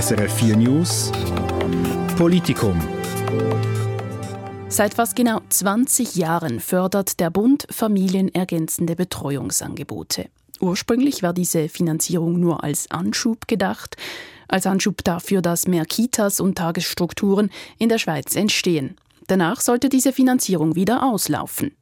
[0.00, 1.10] SRF 4 News
[2.16, 2.80] Politikum.
[4.68, 10.26] Seit fast genau 20 Jahren fördert der Bund familienergänzende Betreuungsangebote.
[10.60, 13.96] Ursprünglich war diese Finanzierung nur als Anschub gedacht,
[14.46, 18.94] als Anschub dafür, dass mehr Kitas und Tagesstrukturen in der Schweiz entstehen.
[19.26, 21.72] Danach sollte diese Finanzierung wieder auslaufen.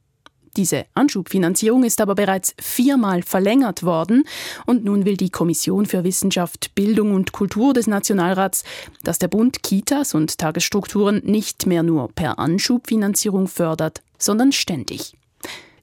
[0.57, 4.23] Diese Anschubfinanzierung ist aber bereits viermal verlängert worden
[4.65, 8.63] und nun will die Kommission für Wissenschaft, Bildung und Kultur des Nationalrats,
[9.03, 15.15] dass der Bund Kitas und Tagesstrukturen nicht mehr nur per Anschubfinanzierung fördert, sondern ständig.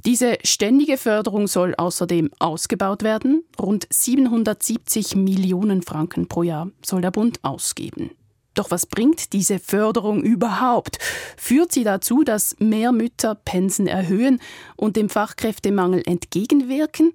[0.04, 3.44] Diese ständige Förderung soll außerdem ausgebaut werden.
[3.58, 8.10] Rund 770 Millionen Franken pro Jahr soll der Bund ausgeben.
[8.54, 10.98] Doch was bringt diese Förderung überhaupt?
[11.36, 14.40] Führt sie dazu, dass mehr Mütter Pensen erhöhen
[14.76, 17.14] und dem Fachkräftemangel entgegenwirken?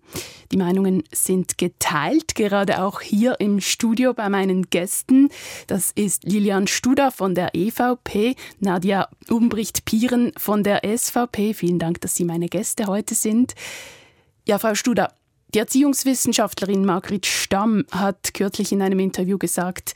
[0.51, 5.29] Die Meinungen sind geteilt, gerade auch hier im Studio bei meinen Gästen.
[5.67, 11.53] Das ist Lilian Studer von der EVP, Nadja Umbricht-Pieren von der SVP.
[11.53, 13.55] Vielen Dank, dass Sie meine Gäste heute sind.
[14.45, 15.13] Ja, Frau Studer,
[15.53, 19.93] die Erziehungswissenschaftlerin Margrit Stamm hat kürzlich in einem Interview gesagt,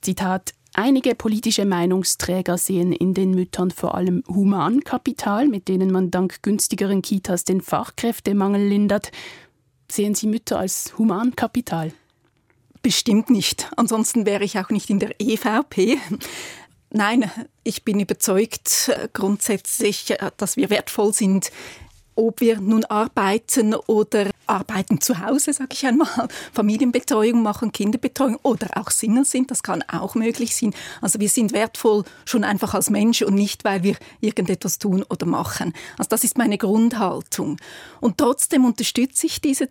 [0.00, 6.42] Zitat, Einige politische Meinungsträger sehen in den Müttern vor allem Humankapital, mit denen man dank
[6.42, 9.10] günstigeren Kitas den Fachkräftemangel lindert.
[9.90, 11.92] Sehen Sie Mütter als Humankapital?
[12.82, 13.68] Bestimmt nicht.
[13.76, 15.98] Ansonsten wäre ich auch nicht in der EVP.
[16.92, 17.30] Nein,
[17.62, 21.52] ich bin überzeugt äh, grundsätzlich, äh, dass wir wertvoll sind,
[22.20, 28.68] ob wir nun arbeiten oder arbeiten zu Hause, sage ich einmal, Familienbetreuung machen, Kinderbetreuung oder
[28.76, 30.74] auch Single sind, das kann auch möglich sein.
[31.00, 35.26] Also wir sind wertvoll schon einfach als Mensch und nicht, weil wir irgendetwas tun oder
[35.26, 35.72] machen.
[35.96, 37.56] Also das ist meine Grundhaltung.
[38.00, 39.68] Und trotzdem unterstütze ich diese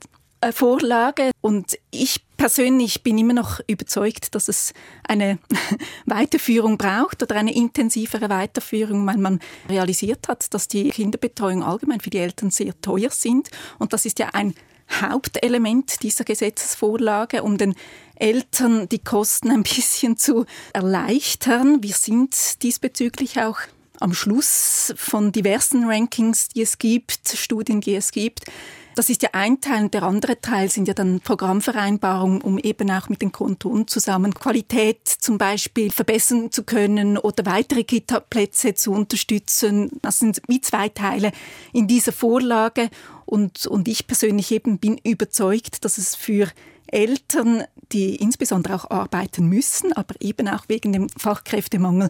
[0.52, 4.74] Vorlage und ich persönlich bin immer noch überzeugt, dass es
[5.08, 5.40] eine
[6.06, 12.10] Weiterführung braucht oder eine intensivere Weiterführung, weil man realisiert hat, dass die Kinderbetreuung allgemein für
[12.10, 14.54] die Eltern sehr teuer sind und das ist ja ein
[14.92, 17.76] Hauptelement dieser Gesetzesvorlage, um den
[18.16, 21.84] Eltern die Kosten ein bisschen zu erleichtern.
[21.84, 23.60] Wir sind diesbezüglich auch
[24.00, 28.46] am Schluss von diversen Rankings, die es gibt, Studien, die es gibt,
[29.00, 32.92] das ist ja ein Teil und der andere Teil sind ja dann Programmvereinbarungen, um eben
[32.92, 38.92] auch mit den Kantonen zusammen Qualität zum Beispiel verbessern zu können oder weitere Kita-Plätze zu
[38.92, 39.90] unterstützen.
[40.02, 41.32] Das sind wie zwei Teile
[41.72, 42.90] in dieser Vorlage
[43.26, 46.50] und, und ich persönlich eben bin überzeugt, dass es für
[46.88, 52.10] Eltern, die insbesondere auch arbeiten müssen, aber eben auch wegen dem Fachkräftemangel,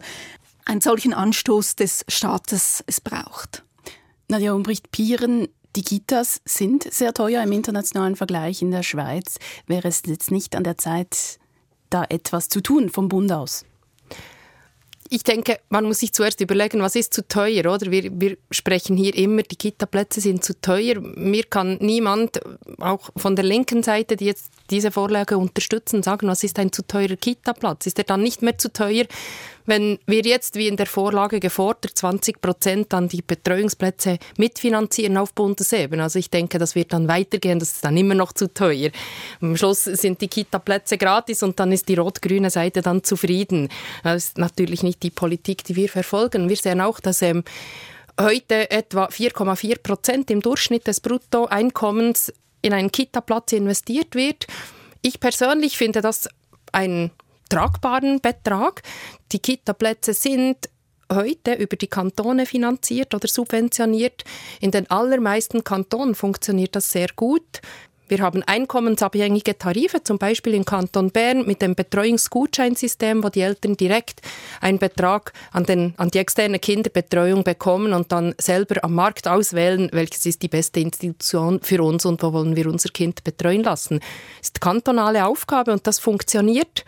[0.64, 3.62] einen solchen Anstoß des Staates es braucht.
[4.26, 9.38] Nadja Umbricht-Pieren, die Kitas sind sehr teuer im internationalen Vergleich in der Schweiz.
[9.66, 11.38] Wäre es jetzt nicht an der Zeit,
[11.90, 13.64] da etwas zu tun vom Bund aus?
[15.12, 17.90] ich denke, man muss sich zuerst überlegen, was ist zu teuer, oder?
[17.90, 21.00] Wir, wir sprechen hier immer, die Kita-Plätze sind zu teuer.
[21.00, 22.40] Mir kann niemand,
[22.78, 26.86] auch von der linken Seite, die jetzt diese Vorlage unterstützen, sagen, was ist ein zu
[26.86, 27.86] teurer Kita-Platz?
[27.86, 29.04] Ist er dann nicht mehr zu teuer,
[29.70, 35.32] wenn wir jetzt, wie in der Vorlage gefordert, 20 Prozent an die Betreuungsplätze mitfinanzieren auf
[35.32, 36.02] Bundesebene?
[36.02, 38.90] Also ich denke, das wird dann weitergehen, das ist dann immer noch zu teuer.
[39.40, 43.68] Am Schluss sind die Kita-Plätze gratis und dann ist die rot-grüne Seite dann zufrieden.
[44.02, 46.48] Das ist natürlich nicht die Politik, die wir verfolgen.
[46.48, 47.44] Wir sehen auch, dass ähm,
[48.20, 54.46] heute etwa 4,4 Prozent im Durchschnitt des Bruttoeinkommens in einen Kita-Platz investiert wird.
[55.00, 56.28] Ich persönlich finde das
[56.72, 57.12] ein
[57.50, 58.82] tragbaren Betrag.
[59.32, 60.70] Die Kita-Plätze sind
[61.12, 64.24] heute über die Kantone finanziert oder subventioniert.
[64.60, 67.60] In den allermeisten Kantonen funktioniert das sehr gut.
[68.10, 73.76] Wir haben einkommensabhängige Tarife, zum Beispiel im Kanton Bern mit dem Betreuungsgutscheinsystem, wo die Eltern
[73.76, 74.20] direkt
[74.60, 79.90] einen Betrag an, den, an die externe Kinderbetreuung bekommen und dann selber am Markt auswählen,
[79.92, 84.00] welches ist die beste Institution für uns und wo wollen wir unser Kind betreuen lassen.
[84.00, 86.84] Das ist kantonale Aufgabe und das funktioniert.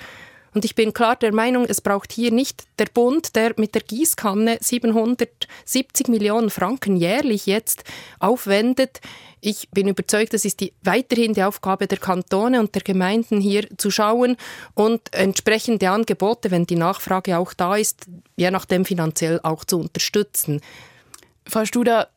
[0.54, 3.82] Und ich bin klar der Meinung, es braucht hier nicht der Bund, der mit der
[3.82, 7.84] Gießkanne 770 Millionen Franken jährlich jetzt
[8.18, 9.00] aufwendet.
[9.40, 13.66] Ich bin überzeugt, das ist die, weiterhin die Aufgabe der Kantone und der Gemeinden hier
[13.76, 14.36] zu schauen
[14.74, 18.06] und entsprechende Angebote, wenn die Nachfrage auch da ist,
[18.36, 20.60] je nachdem finanziell auch zu unterstützen.
[21.48, 22.08] Frau Studer,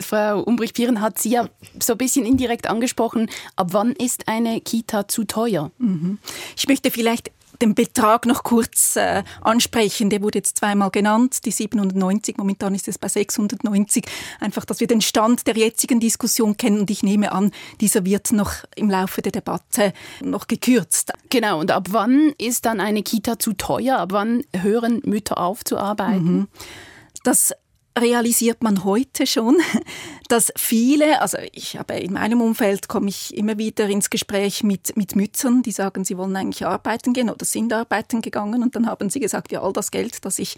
[0.00, 1.48] Frau Umbrich-Pieren hat Sie ja
[1.80, 3.30] so ein bisschen indirekt angesprochen.
[3.56, 5.70] Ab wann ist eine Kita zu teuer?
[5.78, 6.18] Mhm.
[6.56, 7.30] Ich möchte vielleicht
[7.60, 10.10] den Betrag noch kurz äh, ansprechen.
[10.10, 14.04] Der wurde jetzt zweimal genannt, die 790, momentan ist es bei 690.
[14.40, 17.50] Einfach, dass wir den Stand der jetzigen Diskussion kennen und ich nehme an,
[17.80, 21.12] dieser wird noch im Laufe der Debatte noch gekürzt.
[21.30, 23.98] Genau, und ab wann ist dann eine Kita zu teuer?
[23.98, 26.32] Ab wann hören Mütter auf zu arbeiten?
[26.32, 26.48] Mhm.
[27.24, 27.52] Das
[27.98, 29.56] realisiert man heute schon,
[30.28, 34.94] dass viele, also ich habe in meinem Umfeld komme ich immer wieder ins Gespräch mit,
[34.96, 38.62] mit Müttern, die sagen, sie wollen eigentlich arbeiten gehen oder sind arbeiten gegangen.
[38.62, 40.56] Und dann haben sie gesagt, ja, all das Geld, das ich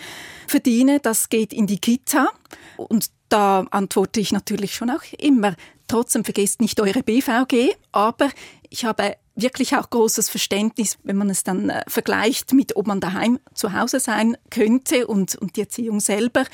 [0.49, 2.29] verdiene, das geht in die Kita.
[2.77, 5.55] Und da antworte ich natürlich schon auch immer,
[5.87, 8.31] trotzdem vergesst nicht eure BVG, aber
[8.71, 13.01] ich habe wirklich auch großes Verständnis, wenn man es dann äh, vergleicht mit, ob man
[13.01, 16.45] daheim zu Hause sein könnte und, und die Erziehung selber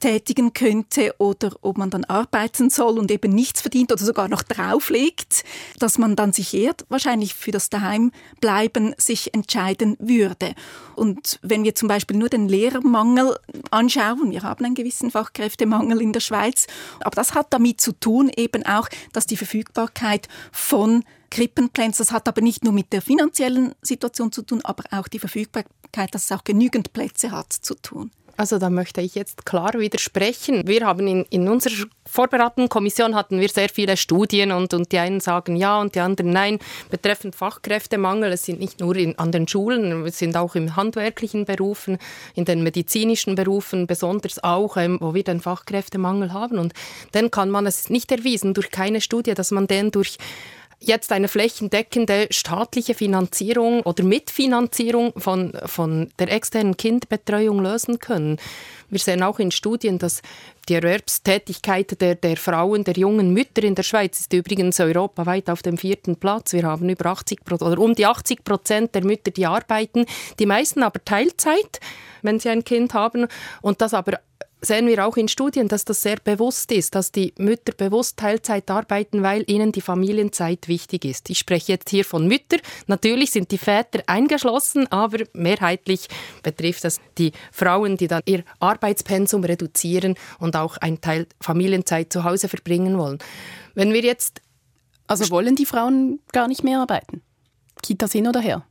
[0.00, 4.42] tätigen könnte oder ob man dann arbeiten soll und eben nichts verdient oder sogar noch
[4.42, 5.44] drauflegt,
[5.78, 10.54] dass man dann sich eher wahrscheinlich für das Daheimbleiben sich entscheiden würde.
[10.94, 13.36] Und wenn wir zum Beispiel nur den Lehrermangel
[13.70, 16.66] anschauen, wir haben einen gewissen Fachkräftemangel in der Schweiz,
[17.00, 21.98] aber das hat damit zu tun eben auch, dass die Verfügbarkeit von Krippenplätze.
[21.98, 26.14] Das hat aber nicht nur mit der finanziellen Situation zu tun, aber auch die Verfügbarkeit,
[26.14, 28.10] dass es auch genügend Plätze hat, zu tun.
[28.38, 30.66] Also da möchte ich jetzt klar widersprechen.
[30.66, 34.98] Wir haben in, in unserer vorbereitenden Kommission hatten wir sehr viele Studien und, und die
[34.98, 36.58] einen sagen ja und die anderen nein.
[36.90, 41.46] Betreffend Fachkräftemangel, es sind nicht nur in, an den Schulen, es sind auch in handwerklichen
[41.46, 41.96] Berufen,
[42.34, 46.58] in den medizinischen Berufen besonders auch, ähm, wo wir den Fachkräftemangel haben.
[46.58, 46.74] Und
[47.12, 50.18] dann kann man es nicht erwiesen durch keine Studie, dass man den durch
[50.80, 58.38] jetzt eine flächendeckende staatliche Finanzierung oder Mitfinanzierung von, von der externen Kindbetreuung lösen können.
[58.88, 60.22] Wir sehen auch in Studien, dass
[60.68, 65.62] die Erwerbstätigkeit der, der Frauen, der jungen Mütter in der Schweiz ist übrigens europaweit auf
[65.62, 66.52] dem vierten Platz.
[66.52, 70.06] Wir haben über 80 oder um die 80 Prozent der Mütter, die arbeiten,
[70.38, 71.80] die meisten aber Teilzeit,
[72.22, 73.26] wenn sie ein Kind haben
[73.62, 74.20] und das aber
[74.66, 78.70] sehen wir auch in Studien, dass das sehr bewusst ist, dass die Mütter bewusst Teilzeit
[78.70, 81.30] arbeiten, weil ihnen die Familienzeit wichtig ist.
[81.30, 82.60] Ich spreche jetzt hier von Müttern.
[82.86, 86.08] Natürlich sind die Väter eingeschlossen, aber mehrheitlich
[86.42, 92.24] betrifft das die Frauen, die dann ihr Arbeitspensum reduzieren und auch einen Teil Familienzeit zu
[92.24, 93.18] Hause verbringen wollen.
[93.74, 94.40] Wenn wir jetzt
[95.06, 97.22] also wollen die Frauen gar nicht mehr arbeiten?
[97.82, 98.64] Kitas hin oder her?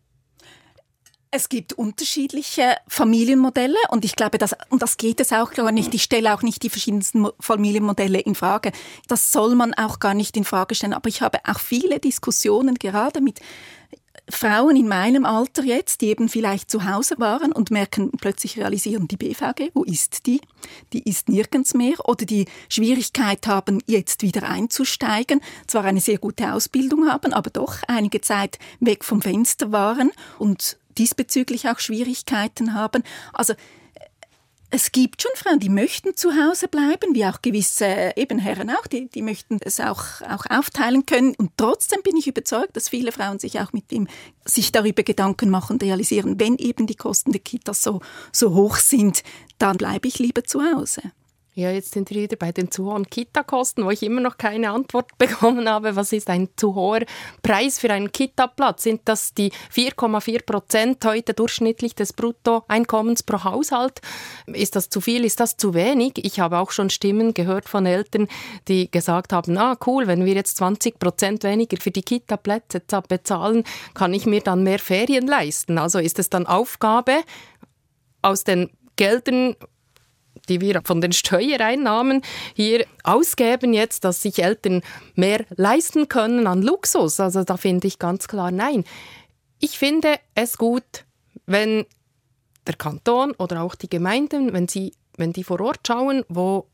[1.36, 5.94] Es gibt unterschiedliche Familienmodelle und ich glaube, das, und das geht es auch gar nicht.
[5.94, 8.72] Ich stelle auch nicht die verschiedensten Familienmodelle in Frage.
[9.10, 10.94] Das soll man auch gar nicht in Frage stellen.
[10.94, 13.42] Aber ich habe auch viele Diskussionen gerade mit
[14.30, 19.10] Frauen in meinem Alter jetzt, die eben vielleicht zu Hause waren und merken, plötzlich realisieren
[19.10, 20.40] die BVG, wo ist die?
[20.94, 26.54] Die ist nirgends mehr oder die Schwierigkeit haben, jetzt wieder einzusteigen, zwar eine sehr gute
[26.54, 33.04] Ausbildung haben, aber doch einige Zeit weg vom Fenster waren und diesbezüglich auch Schwierigkeiten haben.
[33.34, 33.54] Also
[34.72, 38.88] es gibt schon Frauen, die möchten zu Hause bleiben, wie auch gewisse eben Herren auch,
[38.88, 41.34] die, die möchten es auch, auch aufteilen können.
[41.36, 44.08] Und trotzdem bin ich überzeugt, dass viele Frauen sich auch mit dem,
[44.44, 48.02] sich darüber Gedanken machen, realisieren, wenn eben die Kosten der Kitas so,
[48.34, 49.24] so hoch sind,
[49.60, 51.02] dann bleibe ich lieber zu Hause.
[51.58, 54.72] Ja, jetzt sind wir wieder bei den zu hohen Kita-Kosten, wo ich immer noch keine
[54.72, 55.96] Antwort bekommen habe.
[55.96, 57.06] Was ist ein zu hoher
[57.44, 58.84] Preis für einen Kita-Platz?
[58.84, 64.02] Sind das die 4,4 Prozent heute durchschnittlich des Bruttoeinkommens pro Haushalt?
[64.48, 65.24] Ist das zu viel?
[65.24, 66.16] Ist das zu wenig?
[66.26, 68.28] Ich habe auch schon Stimmen gehört von Eltern,
[68.68, 73.64] die gesagt haben, ah cool, wenn wir jetzt 20 Prozent weniger für die Kita-Plätze bezahlen,
[73.94, 75.78] kann ich mir dann mehr Ferien leisten.
[75.78, 77.22] Also ist es dann Aufgabe
[78.22, 79.56] aus den Geldern
[80.46, 82.22] die wir von den Steuereinnahmen
[82.54, 84.82] hier ausgeben jetzt, dass sich Eltern
[85.16, 87.20] mehr leisten können an Luxus.
[87.20, 88.84] Also da finde ich ganz klar nein.
[89.60, 91.06] Ich finde es gut,
[91.46, 91.86] wenn
[92.68, 96.68] der Kanton oder auch die Gemeinden, wenn sie wenn die vor Ort schauen, wo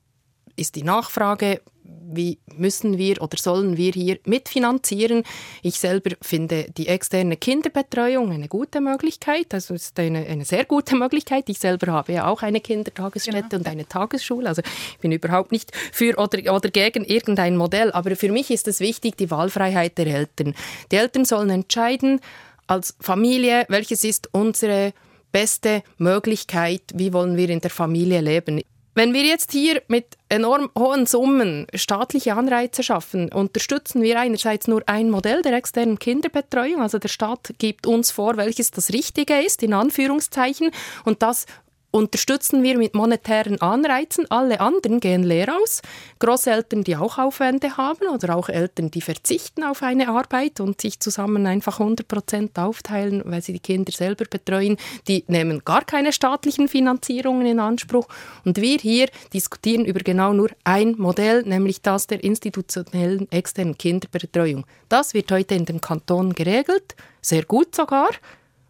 [0.55, 5.23] ist die Nachfrage, wie müssen wir oder sollen wir hier mitfinanzieren.
[5.61, 10.95] Ich selber finde die externe Kinderbetreuung eine gute Möglichkeit, also ist eine, eine sehr gute
[10.95, 11.49] Möglichkeit.
[11.49, 13.59] Ich selber habe ja auch eine Kindertagesstätte genau.
[13.59, 14.61] und eine Tagesschule, also
[14.93, 18.79] ich bin überhaupt nicht für oder, oder gegen irgendein Modell, aber für mich ist es
[18.79, 20.53] wichtig, die Wahlfreiheit der Eltern.
[20.91, 22.19] Die Eltern sollen entscheiden,
[22.67, 24.93] als Familie, welches ist unsere
[25.31, 28.61] beste Möglichkeit, wie wollen wir in der Familie leben.
[28.93, 34.83] Wenn wir jetzt hier mit enorm hohen Summen staatliche Anreize schaffen, unterstützen wir einerseits nur
[34.85, 39.63] ein Modell der externen Kinderbetreuung, also der Staat gibt uns vor, welches das Richtige ist,
[39.63, 40.71] in Anführungszeichen,
[41.05, 41.45] und das
[41.91, 44.25] unterstützen wir mit monetären Anreizen.
[44.31, 45.81] Alle anderen gehen leer aus.
[46.19, 50.99] Großeltern, die auch Aufwände haben oder auch Eltern, die verzichten auf eine Arbeit und sich
[50.99, 56.13] zusammen einfach 100 Prozent aufteilen, weil sie die Kinder selber betreuen, die nehmen gar keine
[56.13, 58.07] staatlichen Finanzierungen in Anspruch.
[58.45, 64.65] Und wir hier diskutieren über genau nur ein Modell, nämlich das der institutionellen externen Kinderbetreuung.
[64.89, 68.09] Das wird heute in den Kantonen geregelt, sehr gut sogar.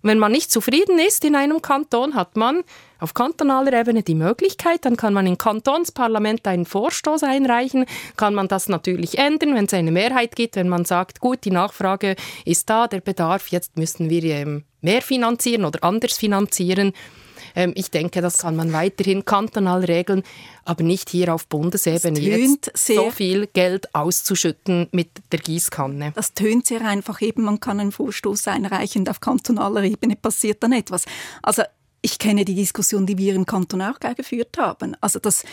[0.03, 2.63] Wenn man nicht zufrieden ist in einem Kanton, hat man
[2.99, 8.47] auf kantonaler Ebene die Möglichkeit, dann kann man im Kantonsparlament einen Vorstoß einreichen, kann man
[8.47, 12.15] das natürlich ändern, wenn es eine Mehrheit gibt, wenn man sagt, gut, die Nachfrage
[12.45, 16.93] ist da, der Bedarf, jetzt müssen wir ähm, mehr finanzieren oder anders finanzieren.
[17.55, 20.23] Ähm, ich denke, das kann man weiterhin kantonal regeln,
[20.65, 26.13] aber nicht hier auf Bundesebene jetzt so viel Geld auszuschütten mit der Gießkanne.
[26.15, 30.71] Das tönt sehr einfach eben, man kann einen Vorstoß einreichen auf kantonaler Ebene passiert dann
[30.71, 31.05] etwas.
[31.41, 31.63] Also
[32.01, 34.95] ich kenne die Diskussion, die wir im Kanton auch geführt haben.
[35.01, 35.43] Also das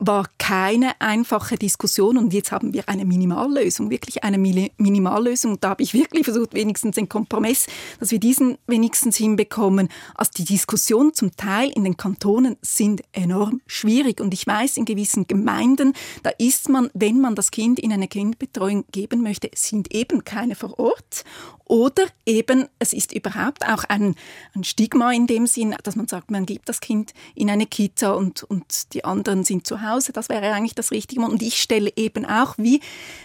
[0.00, 5.52] war keine einfache Diskussion und jetzt haben wir eine Minimallösung, wirklich eine Minimallösung.
[5.52, 7.66] Und da habe ich wirklich versucht, wenigstens den Kompromiss,
[8.00, 9.88] dass wir diesen wenigstens hinbekommen.
[10.14, 14.86] Also die Diskussionen zum Teil in den Kantonen sind enorm schwierig und ich weiß, in
[14.86, 15.92] gewissen Gemeinden,
[16.22, 20.54] da ist man, wenn man das Kind in eine Kindbetreuung geben möchte, sind eben keine
[20.54, 21.24] vor Ort
[21.70, 24.16] oder eben, es ist überhaupt auch ein,
[24.56, 28.10] ein, Stigma in dem Sinn, dass man sagt, man gibt das Kind in eine Kita
[28.10, 30.12] und, und die anderen sind zu Hause.
[30.12, 31.20] Das wäre eigentlich das Richtige.
[31.20, 32.80] Und ich stelle eben auch, wie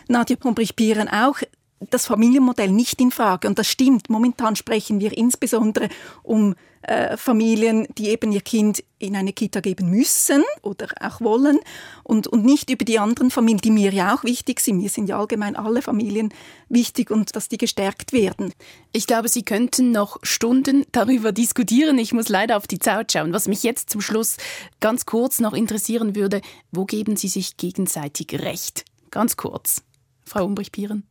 [0.07, 1.39] Nadja Pombrich-Bieren auch,
[1.79, 3.47] das Familienmodell nicht in Frage.
[3.47, 4.09] Und das stimmt.
[4.09, 5.89] Momentan sprechen wir insbesondere
[6.23, 11.59] um äh, Familien, die eben ihr Kind in eine Kita geben müssen oder auch wollen
[12.03, 14.77] und, und nicht über die anderen Familien, die mir ja auch wichtig sind.
[14.77, 16.33] Mir sind ja allgemein alle Familien
[16.69, 18.53] wichtig und dass die gestärkt werden.
[18.91, 21.97] Ich glaube, Sie könnten noch Stunden darüber diskutieren.
[21.97, 23.33] Ich muss leider auf die Zeit schauen.
[23.33, 24.37] Was mich jetzt zum Schluss
[24.79, 26.41] ganz kurz noch interessieren würde,
[26.71, 28.85] wo geben Sie sich gegenseitig recht?
[29.09, 29.81] Ganz kurz.
[30.23, 31.03] Frau Umbrich-Pieren.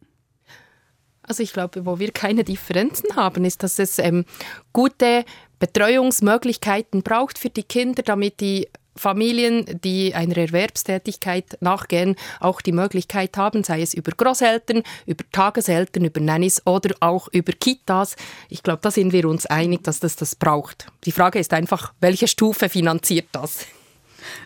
[1.27, 4.25] Also ich glaube, wo wir keine Differenzen haben, ist, dass es ähm,
[4.73, 5.25] gute
[5.59, 13.37] Betreuungsmöglichkeiten braucht für die Kinder, damit die Familien, die einer Erwerbstätigkeit nachgehen, auch die Möglichkeit
[13.37, 18.15] haben, sei es über Großeltern, über Tageseltern, über Nannies oder auch über Kitas.
[18.49, 20.87] Ich glaube, da sind wir uns einig, dass das das braucht.
[21.05, 23.67] Die Frage ist einfach, welche Stufe finanziert das?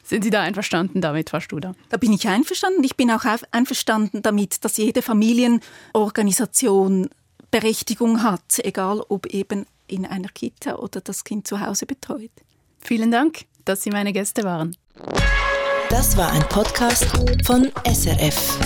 [0.02, 1.74] Sind Sie da einverstanden damit, Frau Studer?
[1.88, 2.84] Da bin ich einverstanden.
[2.84, 7.08] Ich bin auch einverstanden damit, dass jede Familienorganisation
[7.50, 12.30] Berechtigung hat, egal ob eben in einer Kita oder das Kind zu Hause betreut.
[12.80, 14.76] Vielen Dank, dass Sie meine Gäste waren.
[15.88, 17.06] Das war ein Podcast
[17.44, 18.58] von SRF.